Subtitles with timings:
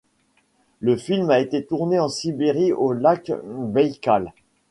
[0.79, 4.33] Le film a été tourné en Sibérie, au lac Baïkal.